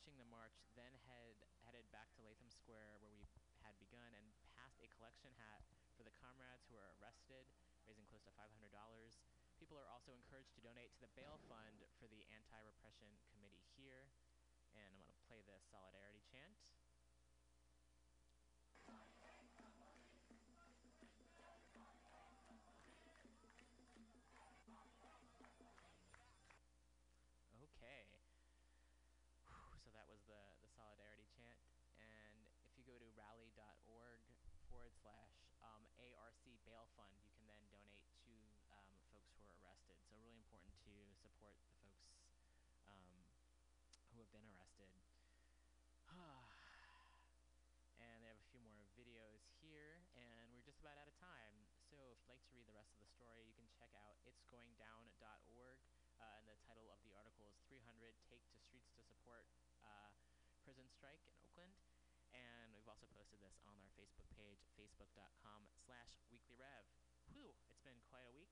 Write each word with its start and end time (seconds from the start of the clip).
finishing 0.00 0.16
the 0.16 0.32
march, 0.32 0.56
then 0.80 0.88
head 1.12 1.36
headed 1.68 1.84
back 1.92 2.08
to 2.16 2.24
Latham 2.24 2.48
Square 2.48 2.88
where 2.88 3.04
we 3.04 3.20
had 3.60 3.76
begun 3.76 4.08
and 4.16 4.24
passed 4.56 4.80
a 4.80 4.88
collection 4.96 5.28
hat 5.36 5.60
for 5.92 6.08
the 6.08 6.14
comrades 6.16 6.64
who 6.72 6.80
were 6.80 6.88
arrested, 6.96 7.44
raising 7.84 8.08
close 8.08 8.24
to 8.24 8.32
$500. 8.32 8.48
People 9.60 9.76
are 9.76 9.92
also 9.92 10.16
encouraged 10.16 10.56
to 10.56 10.64
donate 10.64 10.88
to 10.96 11.04
the 11.04 11.12
bail 11.12 11.36
fund 11.52 11.84
for 12.00 12.08
the 12.08 12.24
anti-repression 12.32 13.12
committee 13.28 13.60
here. 13.76 14.08
And 14.72 14.88
I'm 14.88 14.96
going 14.96 15.12
to 15.12 15.20
play 15.28 15.44
the 15.44 15.60
solidarity 15.68 16.24
chant. 16.32 16.56
Okay. 18.88 19.36
Whew, 29.44 29.76
so 29.84 29.92
that 29.92 30.08
was 30.08 30.24
the, 30.24 30.40
the 30.64 30.72
solidarity 30.72 31.28
chant. 31.36 31.60
And 32.00 32.48
if 32.64 32.72
you 32.76 32.84
go 32.88 32.96
to 32.96 33.08
rally.org 33.12 34.24
forward 34.80 34.96
slash 35.04 35.36
um, 35.60 35.84
ARC 36.00 36.40
bail 36.64 36.88
fund, 36.96 37.12
you 37.20 37.28
can 37.36 37.44
then 37.44 37.60
donate 37.68 38.00
to 38.24 38.32
um, 38.72 38.88
folks 39.12 39.28
who 39.36 39.44
are 39.44 39.52
arrested. 39.60 40.00
So 40.08 40.16
really 40.16 40.40
important 40.40 40.72
to 40.88 40.96
support 41.20 41.52
the 41.68 41.76
folks 41.84 42.08
um, 42.88 43.12
who 44.08 44.24
have 44.24 44.32
been 44.32 44.48
arrested. 44.48 44.88
and 48.00 48.24
they 48.24 48.32
have 48.32 48.40
a 48.40 48.48
few 48.56 48.64
more 48.64 48.88
videos 48.96 49.44
here, 49.60 50.00
and 50.16 50.48
we're 50.56 50.64
just 50.64 50.80
about 50.80 50.96
out 50.96 51.12
of 51.12 51.16
time. 51.20 51.60
So 51.92 52.00
if 52.16 52.16
you'd 52.24 52.32
like 52.32 52.40
to 52.48 52.56
read 52.56 52.64
the 52.64 52.72
rest 52.72 52.96
of 52.96 53.04
the 53.04 53.12
story, 53.20 53.44
you 53.44 53.52
can 53.52 53.68
check 53.76 53.92
out 54.00 54.16
itsgoingdown.org. 54.24 55.76
Uh, 56.16 56.40
and 56.40 56.48
the 56.48 56.56
title 56.64 56.88
of 56.88 57.04
the 57.04 57.12
article 57.12 57.44
is 57.52 57.60
300 57.68 58.16
Take 58.32 58.48
to 58.48 58.56
Streets 58.64 58.88
to 58.96 59.04
Support 59.04 59.44
uh, 59.84 60.08
Prison 60.64 60.88
Strike 60.88 61.20
in 61.28 61.36
Oakland. 61.44 61.76
And 62.32 62.72
we've 62.72 62.79
also 62.90 63.06
posted 63.14 63.38
this 63.38 63.54
on 63.70 63.78
our 63.78 63.86
Facebook 63.94 64.26
page, 64.34 64.66
facebook.com 64.74 65.62
slash 65.86 66.18
weeklyrev. 66.34 66.82
Whew, 67.30 67.54
it's 67.70 67.78
been 67.86 68.02
quite 68.10 68.26
a 68.26 68.34
week. 68.34 68.50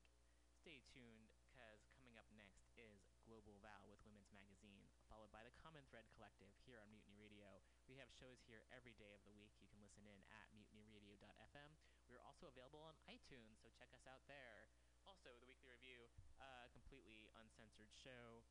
Stay 0.55 0.79
tuned, 0.87 1.27
because 1.43 1.83
coming 1.91 2.15
up 2.15 2.23
next 2.31 2.71
is 2.79 3.03
Global 3.27 3.59
Vow 3.59 3.83
with 3.91 3.99
Women's 4.07 4.31
Magazine, 4.31 4.87
followed 5.11 5.27
by 5.35 5.43
the 5.43 5.51
Common 5.59 5.83
Thread 5.91 6.07
Collective 6.15 6.55
here 6.63 6.79
on 6.79 6.87
Mutiny 6.87 7.19
Radio. 7.19 7.59
We 7.91 7.99
have 7.99 8.07
shows 8.15 8.39
here 8.47 8.63
every 8.71 8.95
day 8.95 9.11
of 9.11 9.19
the 9.27 9.35
week. 9.35 9.51
You 9.59 9.67
can 9.67 9.83
listen 9.83 10.07
in 10.07 10.23
at 10.31 10.47
mutinyradio.fm. 10.55 11.75
We're 12.07 12.23
also 12.23 12.47
available 12.47 12.79
on 12.79 12.95
iTunes, 13.11 13.59
so 13.59 13.67
check 13.75 13.91
us 13.91 14.07
out 14.07 14.23
there. 14.31 14.71
Also, 15.03 15.35
the 15.43 15.51
Weekly 15.51 15.67
Review, 15.67 16.07
a 16.39 16.47
uh, 16.47 16.65
completely 16.71 17.27
uncensored 17.35 17.91
show, 17.91 18.47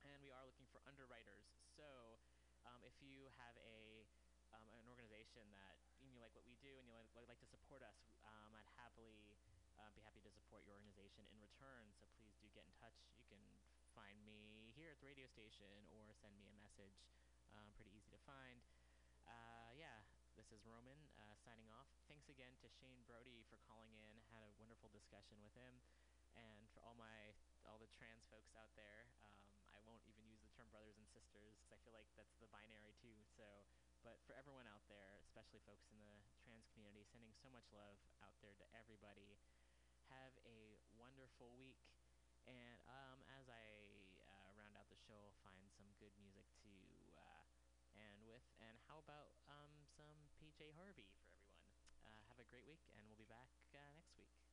and 0.00 0.16
we 0.24 0.32
are 0.32 0.48
looking 0.48 0.64
for 0.72 0.80
underwriters. 0.88 1.44
So, 1.76 2.16
um, 2.64 2.80
if 2.88 2.96
you 3.04 3.28
have 3.36 3.56
a 3.60 4.08
organization 4.90 5.46
that 5.54 5.78
you 6.02 6.18
like 6.18 6.34
what 6.34 6.42
we 6.44 6.58
do 6.58 6.74
and 6.82 6.84
you 6.90 6.94
like, 7.14 7.30
like 7.30 7.38
to 7.38 7.46
support 7.46 7.86
us, 7.86 7.94
um, 8.26 8.50
I'd 8.58 8.66
happily 8.74 9.38
uh, 9.78 9.94
be 9.94 10.02
happy 10.02 10.18
to 10.26 10.30
support 10.34 10.66
your 10.66 10.74
organization 10.74 11.22
in 11.30 11.38
return. 11.38 11.94
So 12.02 12.10
please 12.18 12.34
do 12.42 12.50
get 12.50 12.66
in 12.66 12.74
touch. 12.82 12.98
You 13.14 13.22
can 13.30 13.40
find 13.94 14.18
me 14.26 14.74
here 14.74 14.90
at 14.90 14.98
the 14.98 15.06
radio 15.06 15.30
station 15.30 15.86
or 15.94 16.10
send 16.18 16.34
me 16.34 16.50
a 16.50 16.56
message. 16.58 17.06
Um, 17.54 17.70
pretty 17.78 17.94
easy 17.94 18.10
to 18.10 18.20
find. 18.26 18.58
Uh, 19.30 19.70
yeah, 19.78 20.02
this 20.34 20.50
is 20.50 20.66
Roman 20.66 20.98
uh, 21.22 21.38
signing 21.46 21.70
off. 21.70 21.86
Thanks 22.10 22.26
again 22.26 22.58
to 22.62 22.66
Shane 22.66 23.06
Brody 23.06 23.46
for 23.46 23.62
calling 23.70 23.94
in. 23.94 24.14
Had 24.34 24.42
a 24.42 24.50
wonderful 24.58 24.90
discussion 24.90 25.38
with 25.42 25.54
him, 25.54 25.78
and 26.34 26.66
for 26.74 26.82
all 26.82 26.98
my 26.98 27.34
all 27.66 27.78
the 27.78 27.90
trans 27.94 28.26
folks 28.30 28.54
out 28.58 28.74
there. 28.74 29.06
Um, 29.22 29.46
I 29.70 29.78
won't 29.86 30.02
even 30.10 30.26
use 30.26 30.42
the 30.42 30.50
term 30.58 30.66
brothers 30.74 30.98
and 30.98 31.06
sisters 31.14 31.54
because 31.58 31.70
I 31.74 31.78
feel 31.86 31.94
like 31.94 32.08
that's 32.18 32.34
the 32.42 32.50
binary 32.50 32.94
too. 32.98 33.14
So, 33.38 33.46
but 34.00 34.16
for 34.24 34.32
everyone 34.36 34.64
out 34.64 34.84
there, 34.88 35.20
especially 35.24 35.60
folks 35.68 35.84
in 35.92 36.00
the 36.00 36.14
trans 36.40 36.68
community, 36.72 37.04
sending 37.04 37.32
so 37.36 37.52
much 37.52 37.68
love 37.72 38.00
out 38.24 38.36
there 38.40 38.56
to 38.56 38.66
everybody. 38.72 39.36
Have 40.08 40.32
a 40.48 40.80
wonderful 40.96 41.52
week. 41.54 41.78
And 42.48 42.80
um, 42.88 43.20
as 43.36 43.46
I 43.46 43.66
uh, 44.26 44.50
round 44.56 44.74
out 44.74 44.88
the 44.88 44.98
show, 44.98 45.20
I'll 45.20 45.38
find 45.44 45.68
some 45.76 45.86
good 46.00 46.12
music 46.18 46.48
to 46.64 46.72
uh, 47.14 47.44
end 47.94 48.24
with. 48.24 48.42
And 48.58 48.74
how 48.88 48.98
about 49.04 49.36
um, 49.46 49.70
some 49.94 50.16
PJ 50.40 50.72
Harvey 50.74 51.06
for 51.20 51.22
everyone? 51.36 51.68
Uh, 52.02 52.20
have 52.32 52.40
a 52.40 52.48
great 52.48 52.64
week, 52.64 52.82
and 52.96 53.04
we'll 53.06 53.20
be 53.20 53.28
back 53.28 53.52
uh, 53.76 53.92
next 53.94 54.16
week. 54.16 54.49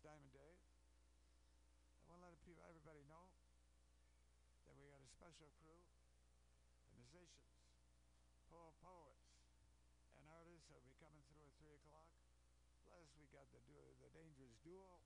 Diamond 0.00 0.32
Dave. 0.32 0.56
I 2.08 2.08
want 2.08 2.24
to 2.24 2.32
let 2.32 2.40
people, 2.48 2.64
everybody 2.64 3.04
know 3.04 3.28
that 4.64 4.72
we 4.80 4.88
got 4.88 5.04
a 5.04 5.10
special 5.12 5.52
crew 5.60 5.76
of 6.80 6.88
musicians, 6.96 7.52
poor 8.48 8.72
poets, 8.80 9.28
and 10.16 10.24
artists 10.24 10.72
that 10.72 10.80
will 10.80 10.88
be 10.88 10.96
coming 11.04 11.20
through 11.28 11.44
at 11.44 11.52
3 11.60 11.76
o'clock. 11.84 12.08
Plus, 12.88 13.12
we 13.20 13.28
got 13.28 13.44
the, 13.52 13.60
the 14.00 14.08
Dangerous 14.16 14.56
Duo 14.64 15.04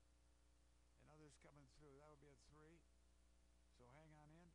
and 1.03 1.03
others 1.11 1.35
coming 1.43 1.67
through. 1.75 1.99
That 1.99 2.07
will 2.15 2.23
be 2.23 2.31
at 2.31 2.39
3. 2.55 2.79
So 3.75 3.91
hang 3.99 4.15
on 4.15 4.31
in. 4.31 4.47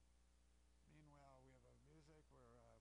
Meanwhile, 0.89 1.45
we 1.45 1.53
have 1.53 1.69
a 1.69 1.77
music. 1.85 2.25
We're 2.33 2.57
uh, 2.57 2.81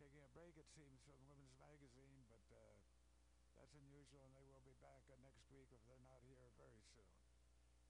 taking 0.00 0.24
a 0.24 0.32
break, 0.32 0.56
it 0.56 0.72
seems, 0.72 1.04
from 1.04 1.20
Women's 1.28 1.60
Magazine, 1.60 2.24
but 2.24 2.35
that's 3.66 3.82
unusual, 3.82 4.22
and 4.22 4.38
they 4.38 4.46
will 4.46 4.62
be 4.62 4.78
back 4.78 5.02
next 5.26 5.50
week 5.50 5.66
if 5.74 5.82
they're 5.90 6.06
not 6.06 6.22
here 6.30 6.54
very 6.54 6.78
soon. 6.94 7.10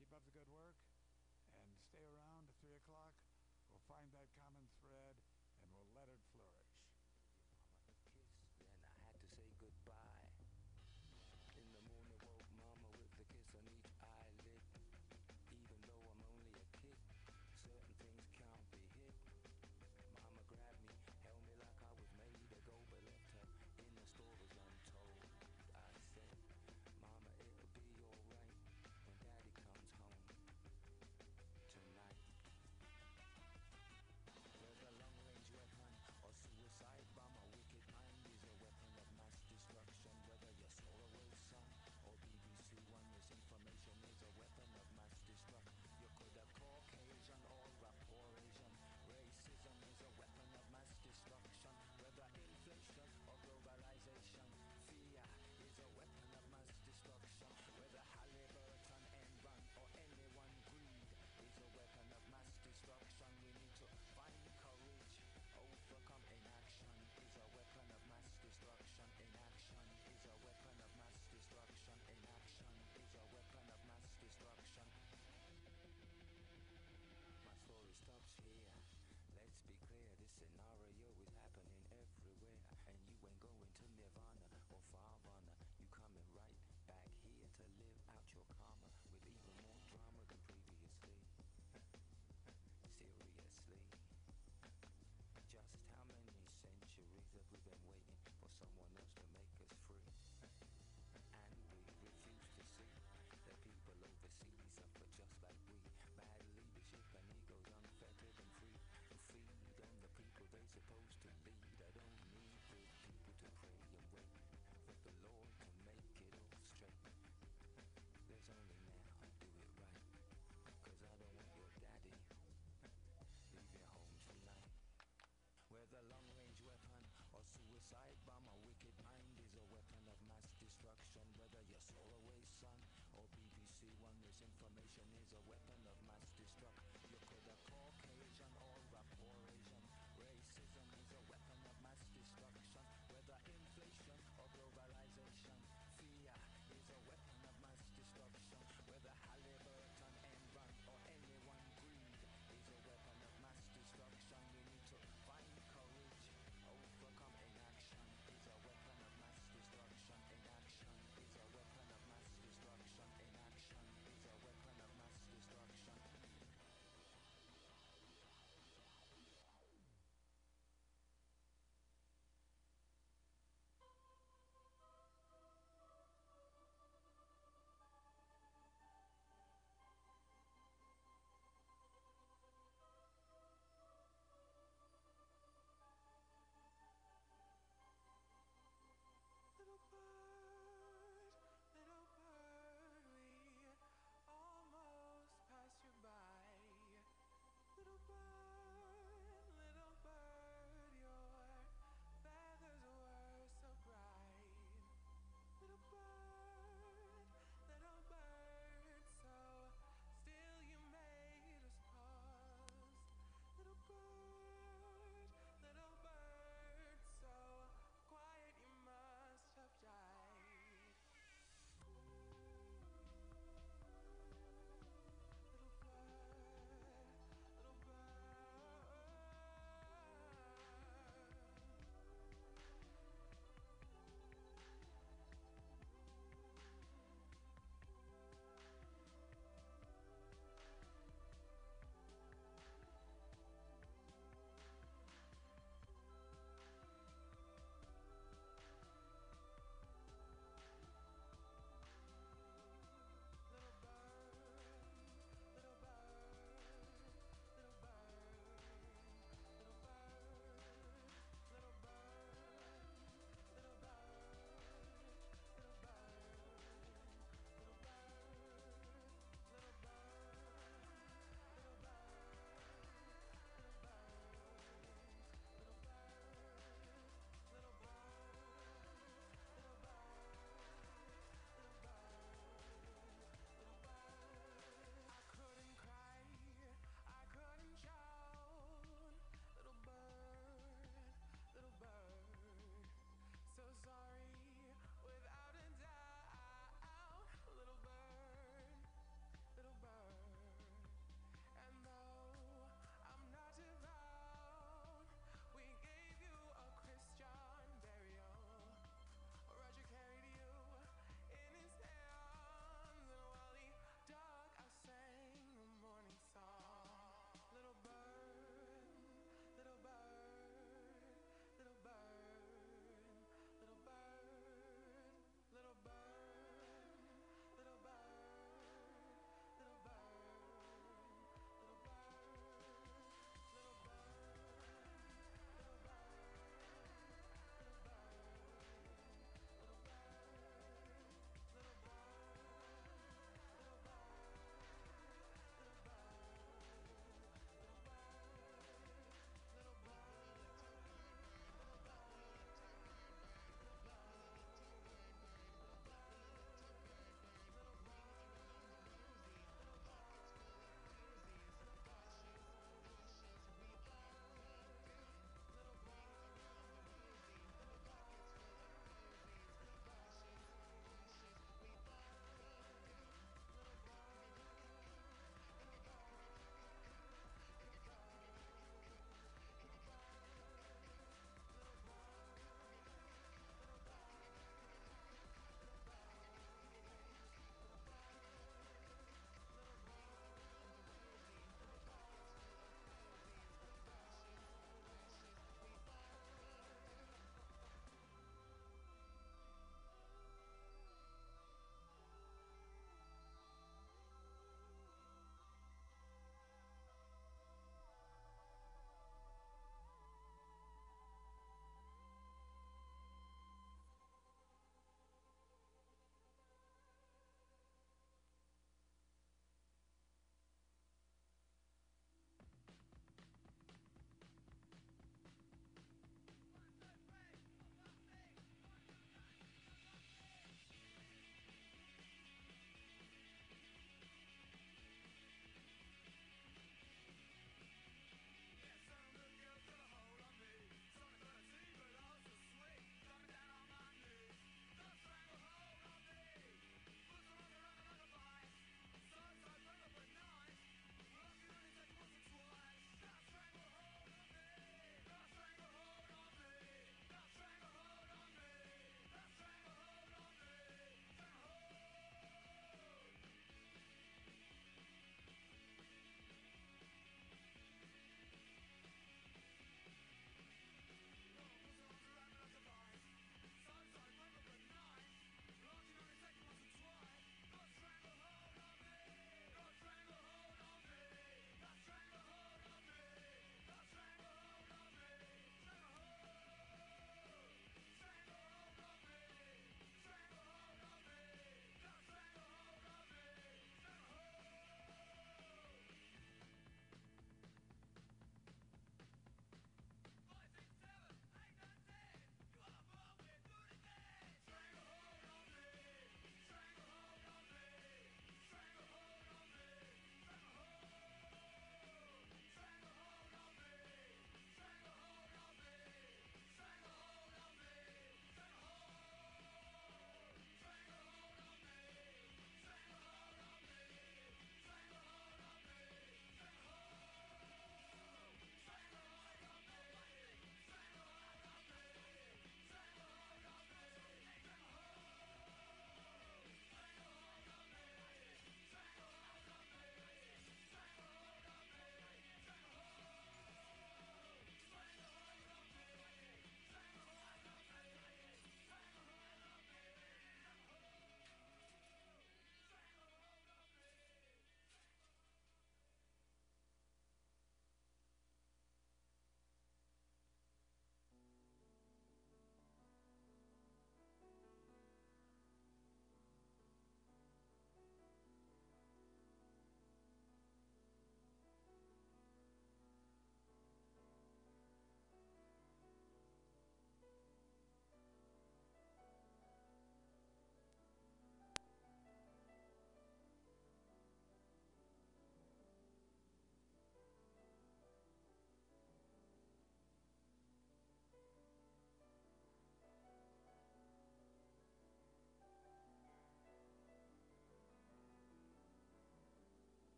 Keep 0.00 0.08
up 0.16 0.24
the 0.24 0.32
good 0.32 0.48
work 0.48 0.80
and 1.52 1.76
stay 1.76 2.08
around 2.08 2.40
at 2.48 2.56
3 2.64 2.72
o'clock 2.80 3.12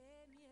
Yeah. 0.00 0.49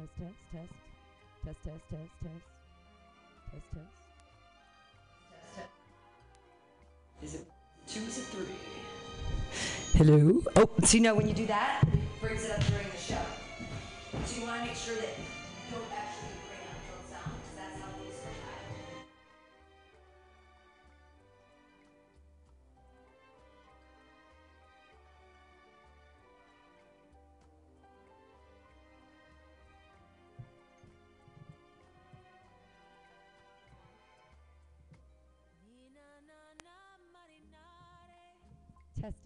test, 0.00 0.12
test, 0.18 0.34
test. 0.52 0.72
Test, 1.44 1.56
test, 1.64 1.80
test, 1.90 2.10
test. 2.22 2.44
Test, 3.50 3.66
test. 3.72 4.00
Is 7.22 7.34
it 7.34 7.46
two? 7.86 8.00
Is 8.00 8.18
it 8.18 8.24
three? 8.32 8.54
Hello? 9.94 10.42
Oh, 10.56 10.70
so 10.84 10.96
you 10.96 11.02
know 11.02 11.14
when 11.14 11.28
you 11.28 11.34
do 11.34 11.46
that, 11.46 11.84
brings 12.20 12.44
it 12.44 12.50
up 12.50 12.64
during 12.66 12.88
the 12.90 12.96
show. 12.96 13.18
So 14.24 14.40
you 14.40 14.46
want 14.46 14.60
to 14.60 14.66
make 14.66 14.76
sure 14.76 14.94
that 14.96 15.14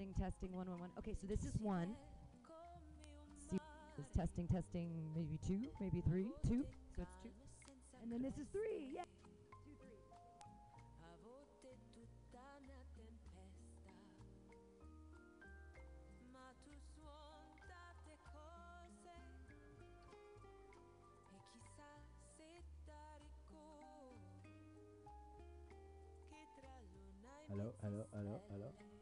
Testing, 0.04 0.22
testing, 0.22 0.52
one, 0.52 0.68
one, 0.68 0.80
one. 0.80 0.90
Okay, 0.98 1.16
so 1.18 1.26
this 1.26 1.40
is 1.48 1.56
one. 1.62 1.88
See, 3.48 3.56
is 3.96 4.04
testing, 4.14 4.46
testing, 4.48 4.90
maybe 5.16 5.38
two, 5.40 5.64
maybe 5.80 6.02
three, 6.04 6.28
two. 6.46 6.60
So 6.94 7.00
it's 7.08 7.16
two. 7.22 7.32
And 8.02 8.12
then 8.12 8.20
this 8.20 8.36
is 8.36 8.44
three. 8.52 8.92
Yeah. 8.92 9.08
Three. 9.64 9.96
Hello, 27.48 27.72
volte 27.80 28.04
tutta 28.04 28.18
una 28.18 28.93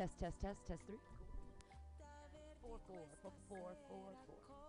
Test, 0.00 0.18
test, 0.18 0.40
test, 0.40 0.56
test 0.66 0.80
three. 0.86 0.96
Four, 2.62 2.78
four, 2.88 3.04
four, 3.20 3.32
four, 3.50 3.76
four, 3.86 4.16
four. 4.48 4.59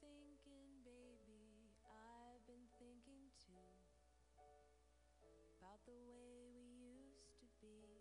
thinking, 0.00 0.80
baby, 0.82 1.76
I've 1.84 2.44
been 2.48 2.66
thinking 2.80 3.28
too 3.36 3.68
about 5.60 5.84
the 5.84 5.92
way 5.92 6.48
we 6.56 6.64
used 6.80 7.36
to 7.40 7.46
be. 7.60 7.99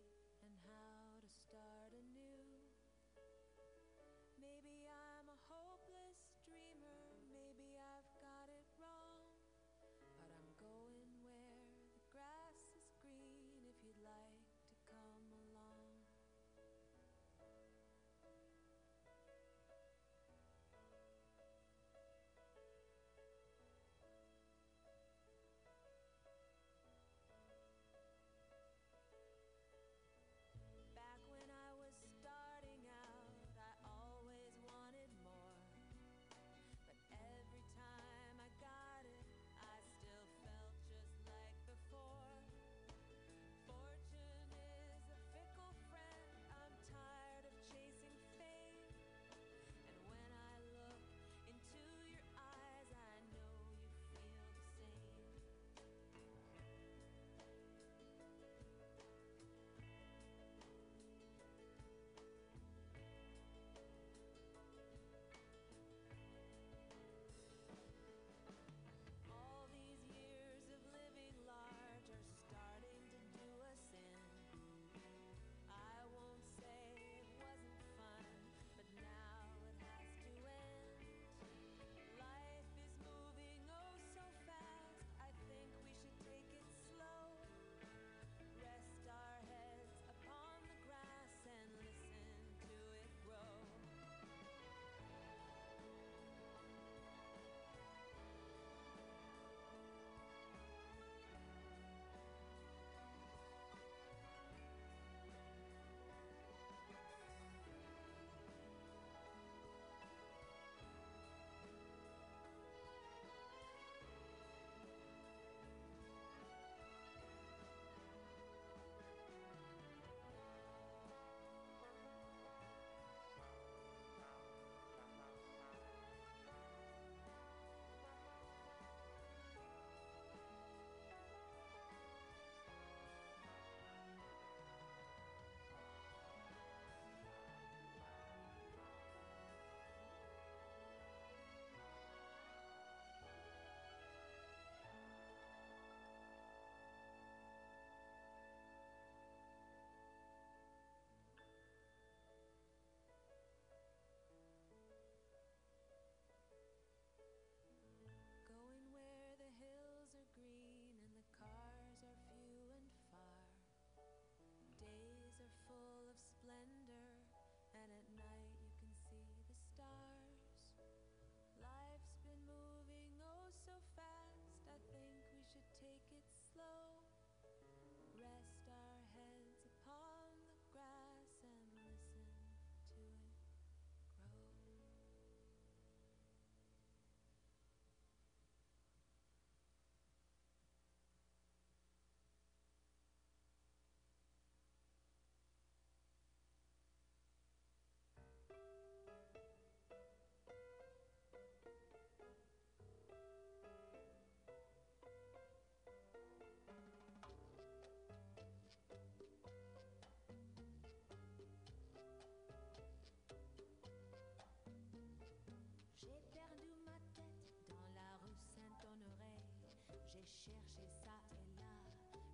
J'ai 220.50 220.56
cherché 220.56 220.88
ça 221.04 221.18
et 221.32 221.46
là, 221.60 221.74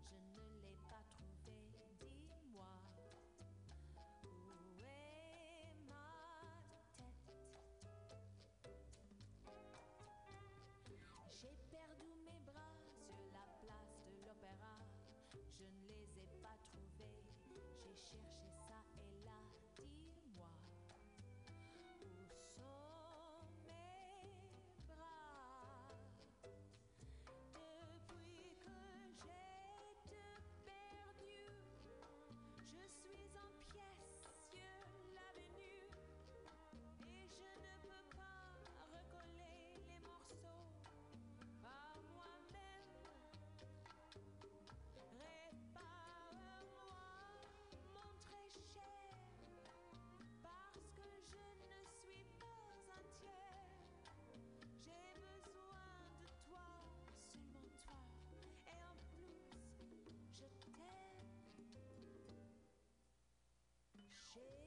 je 0.09 0.15
ne 0.15 0.45
l'ai 0.61 0.77
pas 0.89 1.03
trouvé, 1.09 1.57
dis-moi. 1.99 2.75
Où 4.23 4.79
est 4.79 5.75
ma 5.89 6.11
tête? 6.95 7.33
J'ai 11.29 11.57
perdu 11.69 12.07
mes 12.23 12.39
bras 12.45 12.75
sur 12.95 13.17
la 13.33 13.45
place 13.59 13.95
de 14.07 14.13
l'opéra, 14.25 14.77
je 15.49 15.63
ne 15.63 15.87
les 15.87 16.07
ai 16.19 16.27
pas 16.41 16.57
trouvés, 16.71 17.19
j'ai 17.83 17.95
cherché 17.95 18.44
soul. 64.35 64.64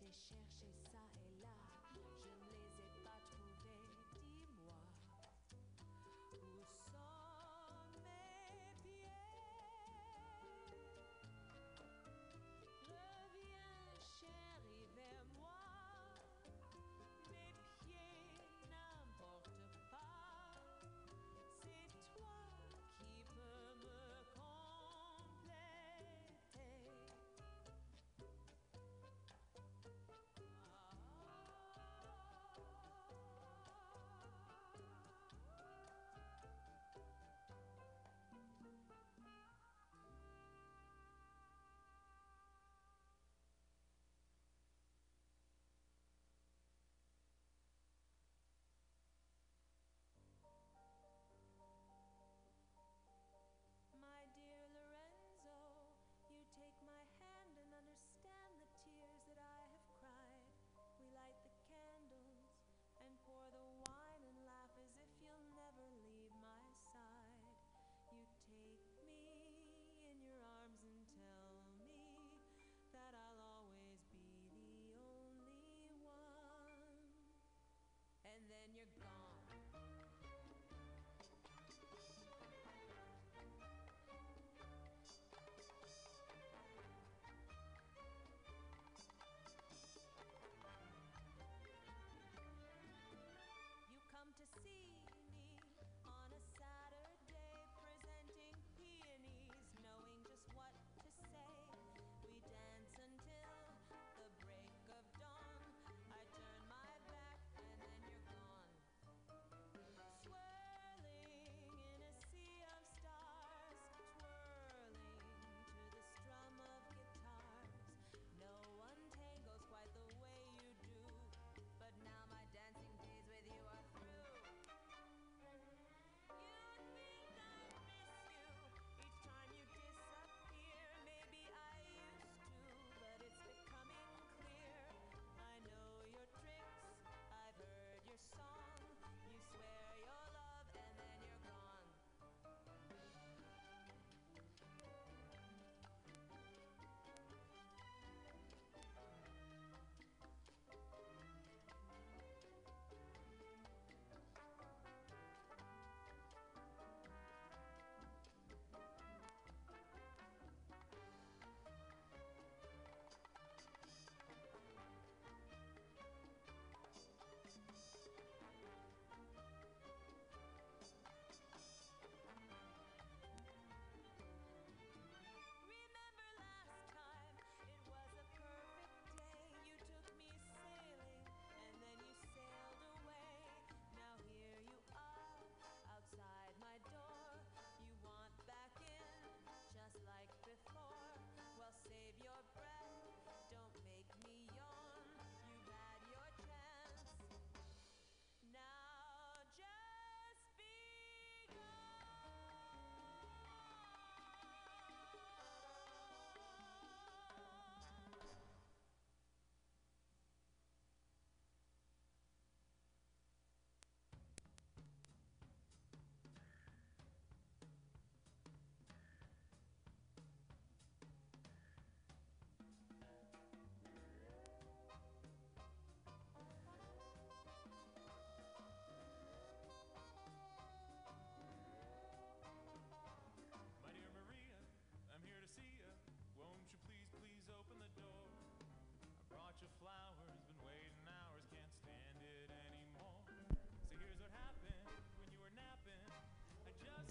J'ai 0.00 0.10
cherché 0.12 0.49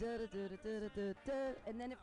And 0.02 1.80
then 1.80 1.92
if 1.92 1.98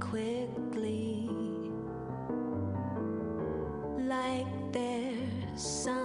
quickly 0.00 1.28
like 3.98 4.46
there's 4.72 5.62
some 5.62 6.01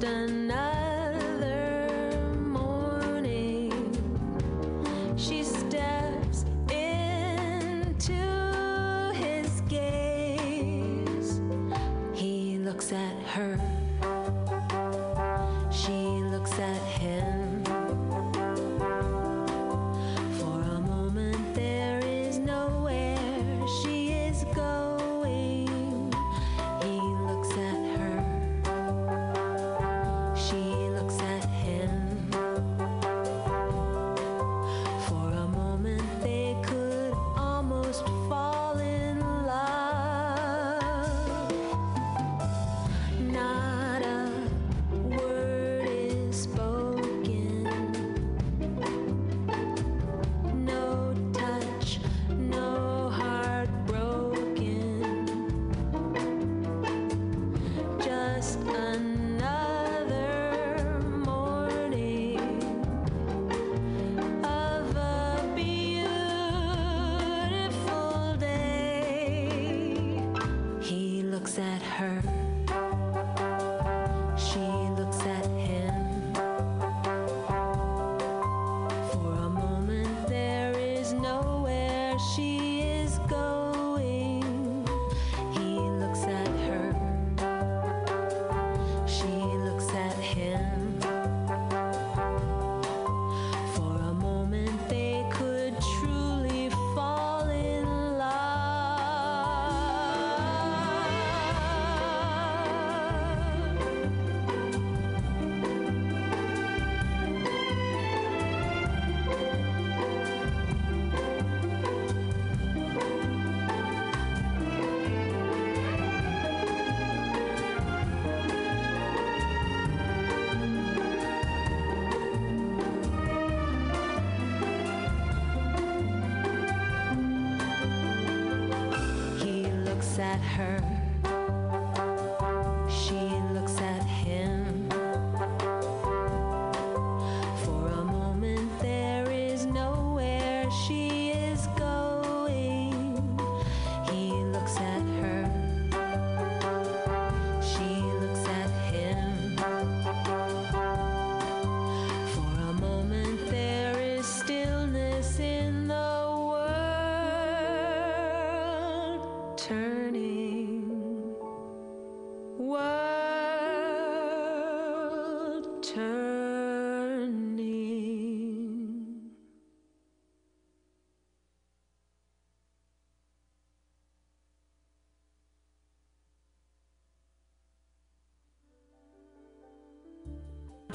Just 0.00 0.37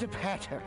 to 0.04 0.18
patter. 0.18 0.62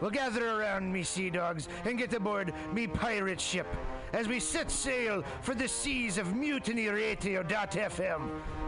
We'll 0.00 0.10
gather 0.10 0.48
around 0.48 0.92
me 0.92 1.04
sea 1.04 1.30
dogs 1.30 1.68
and 1.84 1.96
get 1.96 2.12
aboard 2.12 2.52
me 2.72 2.88
pirate 2.88 3.40
ship 3.40 3.68
as 4.12 4.26
we 4.26 4.40
set 4.40 4.68
sail 4.70 5.22
for 5.42 5.54
the 5.54 5.68
seas 5.68 6.18
of 6.18 6.26
mutinyradio.fm. 6.28 8.30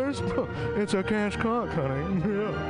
It's 0.76 0.94
a 0.94 1.02
cash 1.02 1.36
cock, 1.36 1.68
honey. 1.68 2.22
Yeah. 2.30 2.69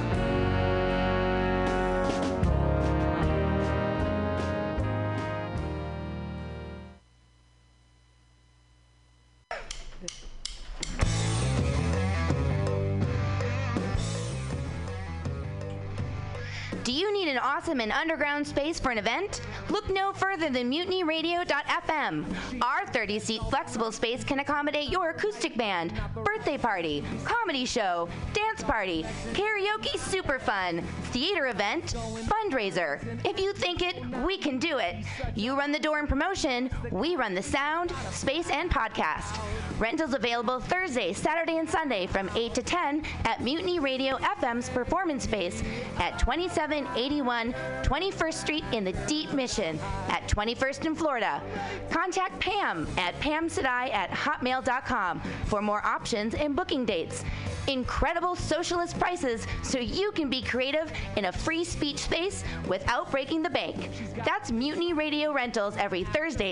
Awesome 17.71 17.79
and 17.79 17.91
underground 17.93 18.45
space 18.45 18.81
for 18.81 18.91
an 18.91 18.97
event? 18.97 19.39
Look 19.69 19.89
no 19.89 20.11
further 20.11 20.49
than 20.49 20.69
mutinyradio.fm. 20.69 22.25
Our 22.61 22.85
30 22.87 23.19
seat 23.19 23.41
flexible 23.49 23.93
space 23.93 24.25
can 24.25 24.39
accommodate 24.39 24.89
your 24.89 25.11
acoustic 25.11 25.55
band, 25.55 25.93
birthday 26.13 26.57
party, 26.57 27.01
comedy 27.23 27.63
show, 27.63 28.09
dance 28.33 28.61
party, 28.61 29.05
karaoke 29.31 29.97
super 29.97 30.37
fun, 30.37 30.81
theater 31.13 31.47
event, 31.47 31.95
fundraiser. 32.27 32.99
If 33.25 33.39
you 33.39 33.53
think 33.53 33.81
it, 33.81 33.95
we 34.25 34.37
can 34.37 34.59
do 34.59 34.79
it. 34.79 34.97
You 35.35 35.57
run 35.57 35.71
the 35.71 35.79
door 35.79 35.99
and 35.99 36.09
promotion, 36.09 36.69
we 36.91 37.15
run 37.15 37.33
the 37.33 37.41
sound, 37.41 37.93
space, 38.11 38.49
and 38.49 38.69
podcast. 38.69 39.39
Rentals 39.79 40.13
available 40.13 40.59
Thursday, 40.59 41.13
Saturday, 41.13 41.57
and 41.57 41.69
Sunday 41.69 42.05
from 42.05 42.29
8 42.35 42.53
to 42.53 42.61
10 42.61 43.03
at 43.23 43.41
Mutiny 43.41 43.79
Radio 43.79 44.17
FM's 44.17 44.67
performance 44.67 45.23
space 45.23 45.63
at 45.99 46.19
27 46.19 46.81
3781 46.81 47.53
21st 47.83 48.33
Street 48.33 48.63
in 48.71 48.83
the 48.83 48.93
Deep 49.05 49.33
Mission 49.33 49.77
at 50.09 50.27
21st 50.27 50.85
in 50.85 50.95
Florida. 50.95 51.41
Contact 51.89 52.39
Pam 52.39 52.87
at 52.97 53.13
pamsadai 53.19 53.93
at 53.93 54.09
hotmail.com 54.09 55.21
for 55.45 55.61
more 55.61 55.85
options 55.85 56.33
and 56.33 56.55
booking 56.55 56.85
dates. 56.85 57.23
Incredible 57.67 58.35
socialist 58.35 58.97
prices 58.97 59.45
so 59.61 59.77
you 59.77 60.11
can 60.13 60.29
be 60.29 60.41
creative 60.41 60.91
in 61.15 61.25
a 61.25 61.31
free 61.31 61.63
speech 61.63 61.99
space 61.99 62.43
without 62.67 63.11
breaking 63.11 63.43
the 63.43 63.49
bank. 63.49 63.89
That's 64.25 64.51
Mutiny 64.51 64.93
Radio 64.93 65.31
Rentals 65.31 65.77
every 65.77 66.03
Thursday, 66.05 66.49